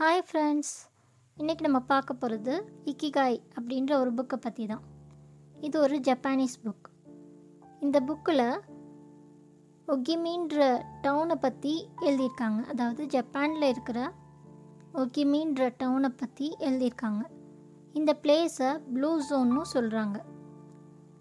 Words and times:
Hi 0.00 0.22
friends 0.28 0.88
இன்றைக்கி 1.36 1.60
நம்ம 1.60 1.80
பார்க்க 1.80 2.14
போகிறது 2.14 2.66
இக்கிகாய் 2.84 3.40
அப்படின்ற 3.56 3.98
ஒரு 3.98 4.10
புக்கை 4.12 4.36
பற்றி 4.36 4.66
தான் 4.66 4.80
இது 5.56 5.80
ஒரு 5.80 6.00
ஜப்பானீஸ் 6.00 6.62
புக் 6.64 6.88
இந்த 7.80 8.00
புக்கில் 8.00 8.62
ஒகிமின்ற 9.88 10.86
டவுனை 11.02 11.34
பற்றி 11.34 11.88
எழுதியிருக்காங்க. 12.00 12.66
அதாவது 12.66 13.06
ஜப்பானில் 13.06 13.62
இருக்கிற 13.62 14.12
ஒகிமின்ற 14.92 15.70
டவுனை 15.78 16.08
பற்றி 16.08 16.56
எழுதியிருக்காங்க. 16.60 17.22
இந்த 17.92 18.16
பிளேஸை 18.22 18.80
ப்ளூ 18.94 19.22
ஜோன்னு 19.30 19.60
சொல்கிறாங்க 19.74 20.18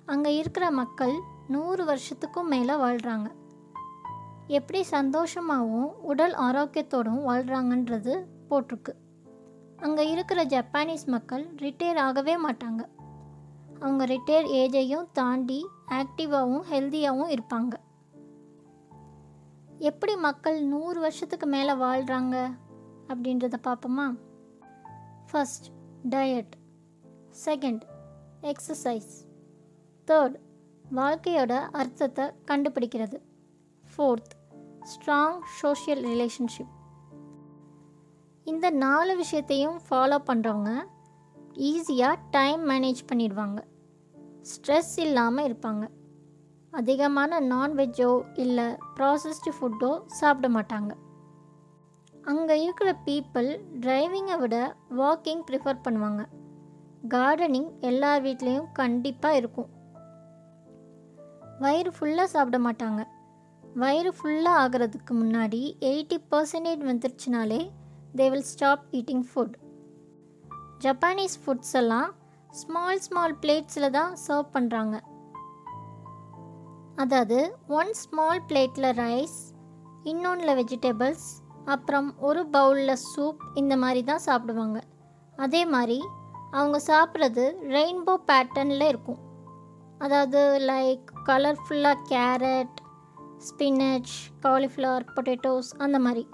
அங்கே 0.05 0.35
இருக்கிற 0.35 0.71
மக்கள் 0.71 1.15
நூறு 1.47 1.85
வருஷத்துக்கும் 1.85 2.47
மேலே 2.47 2.73
வாழ்கிறாங்க 2.73 3.29
எப்படி 4.47 4.85
சந்தோஷமாகவும் 4.91 5.93
உடல் 6.01 6.33
ஆரோக்கியத்தோடும் 6.33 7.23
வாழ்கிறாங்கன்றது 7.23 8.38
போட்டிருக்கு. 8.49 8.93
அங்கே 9.77 10.09
இருக்கிற 10.09 10.45
ஜப்பானீஸ் 10.45 11.05
மக்கள் 11.05 11.45
ரிட்டையர் 11.55 11.97
ஆகவே 11.97 12.33
மாட்டாங்க. 12.35 12.81
அவங்க 13.79 14.05
ரிட்டையர் 14.05 14.49
ஏஜையும் 14.61 15.05
தாண்டி 15.13 15.67
ஆக்டிவாகவும் 15.89 16.65
ஹெல்த்தியாகவும் 16.71 17.37
இருப்பாங்க. 17.37 17.73
எப்படி 19.77 20.15
மக்கள் 20.15 20.63
நூறு 20.63 20.99
வருஷத்துக்கு 20.99 21.47
மேலே 21.47 21.71
வாழ்கிறாங்க 21.71 22.57
அப்படின்றத 23.07 23.53
பார்ப்போமா? 23.63 24.07
First 25.31 25.67
diet 26.09 26.53
second 27.45 27.81
exercise 28.41 29.13
third 30.07 30.35
வாழ்க்கையோட 30.95 31.53
அர்த்தத்தை 31.71 32.25
கண்டுபிடிக்கிறது. 32.47 33.17
ஃபோர்த் 33.91 34.35
ஸ்ட்ராங் 34.91 35.39
சோஷியல் 35.43 36.03
ரிலேஷன்ஷிப் 36.03 36.73
இந்த 38.49 38.67
நாலு 38.83 39.13
விஷயத்தையும் 39.15 39.77
ஃபாலோ 39.85 40.17
பண்ணுறவங்க 40.29 40.71
ஈஸியாக 41.69 42.21
டைம் 42.35 42.61
மேனேஜ் 42.69 43.01
பண்ணிடுவாங்க. 43.09 43.59
ஸ்ட்ரெஸ் 44.51 44.93
இல்லாமல் 45.05 45.47
இருப்பாங்க. 45.47 45.83
அதிகமான 46.73 47.39
நான்வெஜ்ஜோ 47.53 48.11
இல்லை 48.43 48.67
ப்ராசஸ்டு 48.97 49.51
ஃபுட்டோ 49.57 49.91
சாப்பிட 50.19 50.49
மாட்டாங்க. 50.49 50.91
அங்கே 52.31 52.55
இருக்கிற 52.63 52.89
பீப்புள் 53.07 53.49
டிரைவிங்கை 53.83 54.37
விட 54.39 54.55
வாக்கிங் 54.99 55.43
ப்ரிஃபர் 55.47 55.83
பண்ணுவாங்க. 55.85 56.23
கார்டனிங் 57.15 57.69
எல்லா 57.89 58.11
வீட்லேயும் 58.25 58.71
கண்டிப்பாக 58.73 59.39
இருக்கும். 59.41 59.69
வயிறு 61.63 61.91
ஃபுல்லாக 61.95 62.33
சாப்பிட 62.33 62.59
மாட்டாங்க. 62.67 63.01
வயிறு 63.63 64.11
ஃபுல்லாக 64.17 64.61
ஆகிறதுக்கு 64.63 65.13
முன்னாடி 65.21 65.61
eighty 65.89 66.17
percentage 66.31 66.83
வந்துருச்சுனாலே 66.89 67.61
they 68.15 68.29
will 68.29 68.43
stop 68.43 68.83
eating 68.91 69.25
food 69.33 69.55
Japanese 70.77 71.37
foods 71.45 71.73
எல்லாம் 71.73 72.09
ஸ்மால் 72.49 72.99
ஸ்மால் 72.99 73.35
பிளேட்ஸில் 73.41 73.89
தான் 73.89 74.13
சர்வ் 74.27 74.49
பண்ணுறாங்க 74.53 74.95
அதாவது 76.95 77.37
ஒன் 77.67 77.93
ஸ்மால் 77.93 78.41
பிளேட்டில் 78.49 78.89
ரைஸ் 78.93 79.37
இன்னொன்றில் 80.03 80.55
வெஜிடபிள்ஸ் 80.55 81.27
அப்புறம் 81.65 82.17
ஒரு 82.19 82.45
பவுலில் 82.45 83.01
சூப் 83.13 83.41
இந்த 83.55 83.77
மாதிரி 83.77 84.03
தான் 84.03 84.25
சாப்பிடுவாங்க. 84.25 84.79
அதே 85.35 85.65
மாதிரி 85.65 85.99
அவங்க 86.51 86.77
சாப்பிட்றது 86.87 87.45
ரெயின்போ 87.75 88.13
பேட்டர்னில் 88.29 88.87
இருக்கும். 88.87 89.19
அதாவது 89.97 90.41
லைக் 90.59 91.05
கலர்ஃபுல்லாக 91.25 92.05
கேரட் 92.11 92.77
ஸ்பினச் 93.47 94.13
காலிஃப்ளவர் 94.41 95.05
பொட்டேட்டோஸ் 95.15 95.71
அந்த 95.77 95.99
மாதிரி. 95.99 96.27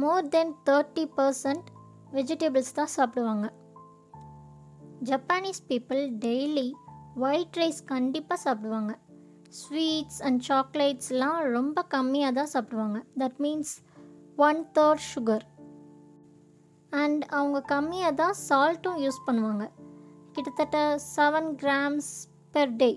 More 0.00 0.28
then 0.34 0.52
thirty 0.68 1.04
percent 1.18 1.68
vegetables 2.16 2.76
தான் 2.78 2.92
சாப்பிடுவாங்க. 2.96 3.46
Japanese 5.08 5.62
people 5.70 6.02
daily 6.24 6.68
white 7.26 7.58
rice 7.60 7.80
கண்டிப்பாக 7.92 8.38
சாப்பிடுவாங்க. 8.46 8.92
ஸ்வீட்ஸ் 9.60 10.20
அண்ட் 10.26 10.40
சாக்லேட்ஸ்லாம் 10.48 11.38
ரொம்ப 11.56 11.84
கம்மியாக 11.94 12.36
தான் 12.38 12.52
சாப்பிடுவாங்க. 12.54 12.98
That 13.22 13.38
means 13.44 13.74
one 14.48 14.60
third 14.78 15.04
sugar 15.12 15.46
and 17.02 17.22
அவங்க 17.38 17.58
கம்மியாக 17.74 18.18
தான் 18.22 18.36
சால்ட்டும் 18.48 19.00
யூஸ் 19.04 19.20
பண்ணுவாங்க. 19.26 19.64
கிட்டத்தட்ட 20.34 20.78
seven 21.16 21.50
grams 21.62 22.12
per 22.54 22.72
day 22.82 22.90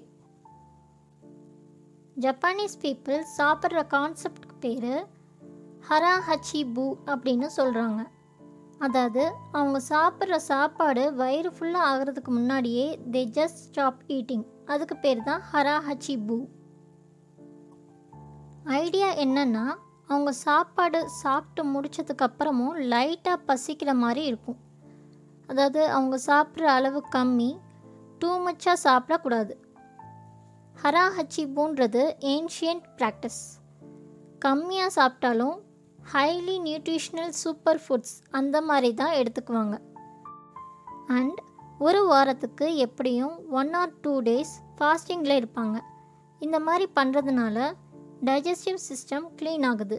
Japanese 2.24 2.78
people 2.86 3.20
சாப்பிட்ற 3.38 3.82
கான்செப்ட்க்கு 3.96 4.56
பேர் 4.64 4.92
ஹரா 5.90 6.12
ஹச்சி 6.28 6.74
பூ 6.74 6.96
அப்படின்னு 7.06 7.48
சொல்கிறாங்க 7.58 8.02
அதாவது 8.80 9.24
அவங்க 9.52 9.80
சாப்பிட்ற 9.90 10.36
சாப்பாடு 10.36 11.14
வயிறு 11.14 11.50
ஃபுல்லாக 11.50 11.90
ஆகிறதுக்கு 11.92 12.32
முன்னாடியே 12.32 13.00
தே 13.12 13.22
ஜஸ்ட் 13.30 13.62
ஸ்டாப் 13.66 14.04
ஈட்டிங் 14.08 14.46
அதுக்கு 14.66 14.96
பேர் 14.98 15.24
தான் 15.24 15.42
ஹரா 15.54 15.76
ஹச்சி 15.90 16.26
பூ 16.26 16.38
ஐடியா 18.64 19.10
என்னன்னா 19.16 19.66
அவங்க 20.08 20.32
சாப்பாடு 20.32 21.10
சாப்பிட்டு 21.10 21.64
முடித்ததுக்கு 21.66 22.26
அப்புறமும் 22.28 22.78
லைட்டாக 22.92 23.44
பசிக்கிற 23.48 23.94
மாதிரி 23.94 24.24
இருக்கும். 24.26 24.60
அதாவது 25.48 25.88
அவங்க 25.88 26.20
சாப்பிட்ற 26.26 26.64
அளவு 26.64 27.04
கம்மி 27.16 27.52
டூ 28.20 28.32
மச்சாக 28.38 28.78
சாப்பிடக்கூடாது. 28.84 29.54
ஹரா 30.84 31.06
ஹச்சிபூன்றது 31.18 32.04
ஏன்ஷியன்ட் 32.20 32.88
ப்ராக்டிஸ் 32.98 33.42
கம்மியாக 34.46 34.96
சாப்பிட்டாலும் 34.96 35.58
ஹைலி 36.12 36.56
நியூட்ரிஷ்னல் 36.68 37.34
சூப்பர் 37.42 37.80
ஃபுட்ஸ் 37.84 38.16
அந்த 38.38 38.58
மாதிரி 38.70 38.90
தான் 39.02 39.18
எடுத்துக்குவாங்க. 39.20 39.76
அண்ட் 41.18 41.40
ஒரு 41.88 42.02
வாரத்துக்கு 42.10 42.66
எப்படியும் 42.86 43.36
ஒன் 43.60 43.72
ஆர் 43.82 43.94
டூ 44.02 44.14
டேஸ் 44.28 44.54
ஃபாஸ்டிங்கில் 44.78 45.36
இருப்பாங்க. 45.40 45.78
இந்த 46.42 46.58
மாதிரி 46.60 46.86
பண்ணுறதுனால 46.98 47.58
டைஜஸ்டிவ் 48.30 48.80
சிஸ்டம் 48.90 49.26
க்ளீன் 49.40 49.66
ஆகுது. 49.70 49.98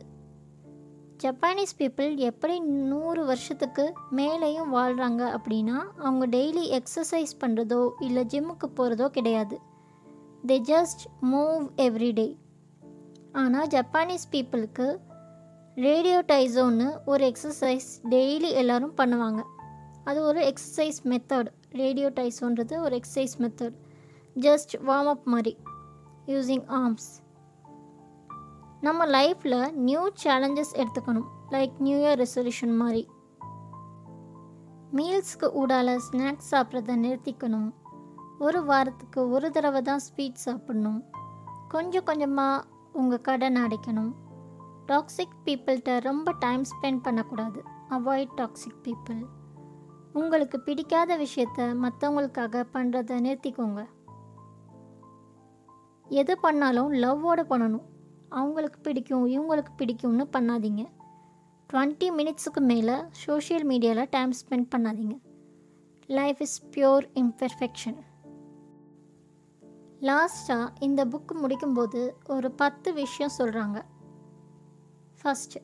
ஜப்பானீஸ் 1.22 1.74
பீப்புள் 1.80 2.12
எப்படி 2.28 2.54
நூறு 2.92 3.24
வருஷத்துக்கு 3.24 3.84
மேலேயும் 4.18 4.72
வாழ்கிறாங்க 4.76 5.22
அப்படின்னா 5.36 5.78
அவங்க 6.04 6.26
டெய்லி 6.36 6.64
எக்ஸசைஸ் 6.78 7.34
பண்ணுறதோ 7.42 7.82
இல்லை 8.06 8.24
ஜிம்முக்கு 8.34 8.68
போகிறதோ 8.78 9.08
கிடையாது. 9.08 9.58
தே 10.48 10.58
ஜஸ்ட் 10.72 11.04
மூவ் 11.32 11.64
எவ்ரிடே 11.86 12.28
ஆனால் 13.42 13.70
ஜப்பானீஸ் 13.76 14.26
பீப்புளுக்கு 14.32 14.86
ரேடியோ 15.74 16.24
டைசோன்னு 16.26 16.98
ஒரு 17.06 17.32
எக்ஸசைஸ் 17.32 17.88
டெய்லி 18.10 18.50
எல்லோரும் 18.50 18.96
பண்ணுவாங்க. 18.96 19.42
அது 20.04 20.22
ஒரு 20.22 20.52
எக்ஸசைஸ் 20.52 21.00
மெத்தட். 21.04 21.46
ரேடியோ 21.70 22.10
டைசோன்றது 22.10 22.80
ஒரு 22.80 23.00
exercise 23.00 23.34
method. 23.38 23.74
Just 24.34 24.74
warm 24.86 25.08
up 25.08 25.26
மாதிரி. 25.26 25.56
யூஸிங் 26.26 26.64
ஆர்ம்ஸ் 26.66 27.22
நம்ம 28.80 29.06
லைஃப்பில் 29.06 29.72
நியூ 29.72 30.10
சேலஞ்சஸ் 30.24 30.72
எடுத்துக்கணும். 30.72 31.28
லைக் 31.50 31.72
நியூ 31.78 31.96
இயர் 31.96 32.24
ரெசல்யூஷன் 32.24 32.76
மாதிரி. 32.76 33.08
மீல்ஸ்க்கு 34.94 35.50
ஊடால 35.60 35.98
ஸ்நாக்ஸ் 36.10 36.50
சாப்பிட்றத 36.50 36.96
நிறுத்திக்கணும். 37.04 37.72
ஒரு 38.38 38.64
வாரத்துக்கு 38.64 39.30
ஒரு 39.30 39.50
தடவை 39.50 39.82
தான் 39.82 39.98
ஸ்வீட் 39.98 40.34
சாப்பிடணும். 40.34 41.04
கொஞ்சம் 41.68 42.04
கொஞ்சமாக 42.04 42.66
உங்கள் 42.92 43.20
கடன் 43.20 43.56
அடைக்கணும். 43.56 44.12
டாக்ஸிக் 44.86 45.36
பீப்புள்கிட்ட 45.44 46.00
ரொம்ப 46.00 46.34
டைம் 46.38 46.62
ஸ்பெண்ட் 46.62 47.02
பண்ணக்கூடாது. 47.02 47.62
அவாய்ட் 47.90 48.34
டாக்ஸிக் 48.36 48.80
பீப்புள் 48.82 49.22
உங்களுக்கு 50.12 50.60
பிடிக்காத 50.60 51.18
விஷயத்த 51.18 51.56
மற்றவங்களுக்காக 51.56 52.64
பண்ணுறத 52.72 53.12
நிறுத்திக்கோங்க. 53.20 53.86
எது 56.08 56.38
பண்ணாலும் 56.38 56.92
லவ்வோடு 56.92 57.44
பண்ணணும். 57.50 57.84
அவங்களுக்கு 58.28 58.80
பிடிக்கும் 58.80 59.26
இவங்களுக்கு 59.26 59.72
பிடிக்கும்னு 59.78 60.24
பண்ணாதீங்க. 60.32 60.86
டுவெண்ட்டி 61.72 62.08
மினிட்ஸுக்கு 62.18 62.60
மேலே 62.60 62.94
சோஷியல் 63.10 63.66
மீடியாவில் 63.66 64.06
டைம் 64.10 64.30
ஸ்பெண்ட் 64.30 64.68
பண்ணாதீங்க. 64.76 65.18
லைஃப் 66.06 66.40
இஸ் 66.40 66.66
பியோர் 66.70 67.06
இம்பெர்ஃபெக்ஷன் 67.14 67.96
லாஸ்ட்டாக 70.00 70.68
இந்த 70.80 71.04
புக் 71.04 71.32
முடிக்கும்போது 71.34 72.10
ஒரு 72.28 72.50
பத்து 72.50 72.92
விஷயம் 72.92 73.32
சொல்கிறாங்க 73.38 73.82
ஃபஸ்ட்டு 75.24 75.60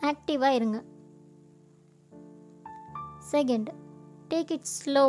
ஆக்டிவாக 0.00 0.58
இருங்க. 0.58 0.84
செகண்ட் 3.32 3.68
டேக் 4.28 4.52
இட் 4.52 4.68
ஸ்லோ 4.76 5.04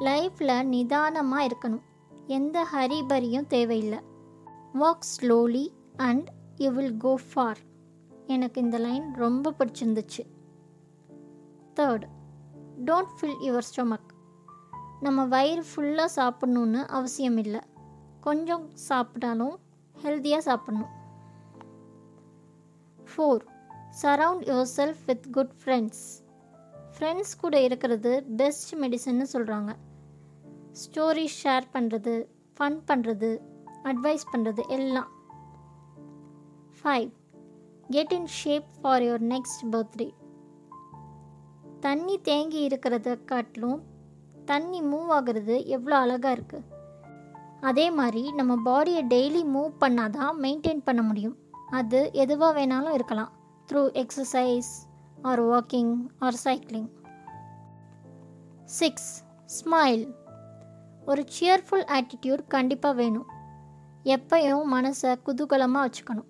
லைஃப்பில் 0.00 0.52
நிதானமாக 0.64 1.46
இருக்கணும். 1.46 1.84
எந்த 2.26 2.66
ஹரிபரியும் 2.72 3.46
தேவையில்லை. 3.46 4.00
Walk 4.74 5.06
slowly 5.12 5.68
and 5.96 6.28
you 6.56 6.70
will 6.70 6.96
go 6.96 7.18
far 7.32 7.58
எனக்கு 8.26 8.60
இந்த 8.60 8.78
லைன் 8.78 9.14
ரொம்ப 9.14 9.54
பிடிச்சிருந்துச்சு. 9.58 10.22
Third 11.74 12.04
don't 12.84 13.14
fill 13.16 13.38
your 13.48 13.68
stomach 13.70 14.10
நம்ம 15.00 15.24
வயிறு 15.24 15.64
ஃபுல்லாக 15.70 16.16
சாப்பிட்ணுன்னு 16.16 16.82
அவசியம் 16.98 17.36
இல்லை 17.36 17.60
கொஞ்சம் 18.20 18.66
சாப்பிட்டாலும் 18.88 19.56
ஹெல்த்தியாக 20.02 20.46
சாப்பிட்ணும். 20.48 20.92
Four 23.14 23.42
surround 23.90 24.44
yourself 24.76 25.02
with 25.06 25.30
good 25.30 25.54
friends 25.64 26.22
friends 26.96 27.40
கூட 27.40 27.60
இருக்கிறது 27.60 28.24
பெஸ்ட் 28.36 28.74
மெடிசன்னு 28.74 29.26
சொல்கிறாங்க 29.32 29.72
ஸ்டோரி 30.82 31.26
ஷேர் 31.44 31.66
பண்ணுறது 31.72 32.28
ஃபன் 32.56 32.78
பண்ணுறது 32.88 33.30
அட்வைஸ் 33.82 34.24
பண்ணுறது 34.32 34.62
எல்லாம். 34.68 35.10
Five 36.78 37.10
get 37.90 38.12
in 38.12 38.26
shape 38.26 38.68
for 38.80 39.02
your 39.02 39.22
next 39.22 39.62
birthday 39.70 40.08
தண்ணி 41.80 42.20
தேங்கி 42.20 42.68
இருக்கிறத 42.68 43.24
காட்டிலும் 43.24 43.80
தண்ணி 44.44 44.82
மூவ் 44.82 45.10
ஆகுறது 45.12 45.66
எவ்வளோ 45.66 45.96
அழகாக 45.96 46.34
இருக்குது 46.34 46.68
அதே 47.60 47.90
மாதிரி 47.90 48.32
நம்ம 48.32 48.52
பாடியை 48.64 49.02
டெய்லி 49.06 49.42
மூவ் 49.54 49.72
பண்ணால் 49.80 50.10
தான் 50.10 50.40
மெயின்டைன் 50.40 50.82
பண்ண 50.84 51.02
முடியும். 51.02 51.36
அது 51.78 51.98
எதுவாக 52.12 52.52
வேணாலும் 52.58 52.96
இருக்கலாம். 52.96 53.30
Through 53.66 53.82
exercise 54.00 54.72
or 55.22 55.42
walking 55.42 55.92
or 56.18 56.38
cycling 56.44 56.90
six 58.64 59.24
smile 59.56 60.04
ஒரு 61.06 61.22
சியர்ஃபுல் 61.36 61.86
ஆட்டிடியூட் 61.96 62.42
கண்டிப்பாக 62.46 62.94
வேணும். 62.94 63.26
எப்பயும் 64.14 64.64
மனசை 64.74 65.10
குதூகலமாக 65.26 65.86
வச்சுக்கணும். 65.86 66.28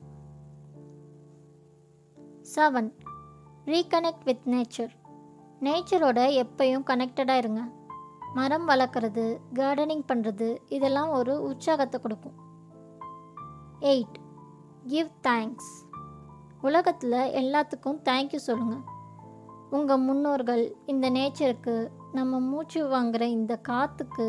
செவன் 2.54 2.90
ரீகனெக்ட் 3.64 4.24
வித் 4.24 4.46
நேச்சர் 4.46 4.94
நேச்சரோட 5.60 6.20
எப்பயும் 6.44 6.86
கனெக்டடாக 6.90 7.42
இருங்க. 7.42 7.62
மரம் 8.34 8.68
வளர்க்குறது 8.68 9.24
கார்டனிங் 9.54 10.04
பண்ணுறது 10.12 10.48
இதெல்லாம் 10.68 11.10
ஒரு 11.20 11.42
உற்சாகத்தை 11.42 12.00
கொடுக்கும். 12.00 12.36
எயிட் 13.80 14.18
கிவ் 14.90 15.10
தேங்க்ஸ் 15.22 15.72
உலகத்தில் 16.60 17.18
எல்லாத்துக்கும் 17.40 17.98
தேங்க்யூ 18.08 18.40
சொல்லுங்கள் 18.46 18.84
உங்கள் 19.70 20.02
முன்னோர்கள் 20.06 20.62
இந்த 20.86 21.10
நேச்சருக்கு 21.10 21.74
நம்ம 22.12 22.40
மூச்சு 22.40 22.80
வாங்குகிற 22.88 23.26
இந்த 23.26 23.56
காற்றுக்கு 23.68 24.26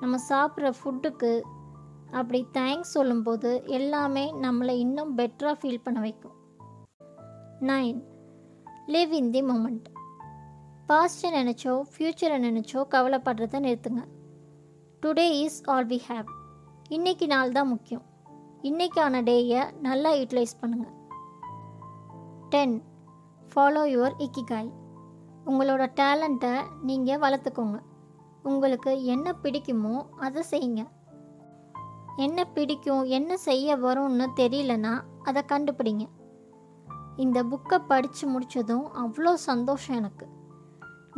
நம்ம 0.00 0.18
சாப்பிட்ற 0.30 0.72
ஃபுட்டுக்கு 0.78 1.32
அப்படி 2.10 2.40
தேங்க்ஸ் 2.52 2.94
சொல்லும்போது 2.96 3.62
எல்லாமே 3.78 4.24
நம்மளை 4.44 4.74
இன்னும் 4.84 5.12
பெட்டராக 5.18 5.56
ஃபீல் 5.60 5.84
பண்ண 5.84 6.00
வைக்கும். 6.00 6.36
Nine 7.60 8.00
live 8.86 9.12
in 9.20 9.30
the 9.30 9.42
moment 9.42 9.86
பாஸ்ட்டை 10.88 11.30
நினச்சோ 11.40 11.74
ஃப்யூச்சரை 11.92 12.38
நினச்சோ 12.38 12.82
கவலைப்படுறத 12.94 13.60
நிறுத்துங்க. 13.66 14.02
Today 15.02 15.28
is 15.44 15.60
all 15.66 15.86
we 15.86 16.00
have 16.08 16.30
இன்றைக்கி 16.88 17.26
நாள் 17.26 17.52
தான் 17.52 17.68
முக்கியம். 17.68 18.04
இன்றைக்கான 18.68 19.20
டேயை 19.28 19.62
நல்லா 19.86 20.10
யூட்டிலைஸ் 20.18 20.52
பண்ணுங்கள் 20.60 20.92
டென் 22.52 22.76
ஃபாலோ 23.50 23.82
யுவர் 23.94 24.14
இக்கிகாய் 24.24 24.70
உங்களோட 25.48 25.82
டேலண்ட்டை 25.98 26.52
நீங்கள் 26.88 27.20
வளர்த்துக்கோங்க. 27.24 27.78
உங்களுக்கு 28.50 28.92
என்ன 29.14 29.34
பிடிக்குமோ 29.42 29.94
அதை 30.26 30.42
செய்யுங்க. 30.52 30.82
என்ன 32.26 32.46
பிடிக்கும் 32.54 33.02
என்ன 33.18 33.36
செய்ய 33.48 33.76
வரும்னு 33.76 34.28
தெரியலனா 34.40 34.94
அதை 35.22 35.42
கண்டுபிடிங்க. 35.52 36.06
இந்த 37.16 37.44
புக்கை 37.50 37.78
படித்து 37.90 38.26
முடித்ததும் 38.28 38.86
அவ்வளோ 39.02 39.34
சந்தோஷம் 39.50 39.98
எனக்கு. 40.00 40.28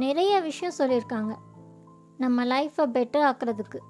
நிறைய 0.05 0.41
விஷயம் 0.49 0.79
சொல்லியிருக்காங்க. 0.81 1.35
நம்ம 2.25 2.45
லைஃப்பை 2.55 2.87
பெட்டர் 2.97 3.29
ஆக்கிறதுக்கு. 3.31 3.81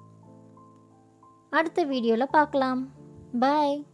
அடுத்த 1.49 1.83
வீடியோவில் 1.93 2.35
பார்க்கலாம். 2.37 2.83
Bye! 3.37 3.85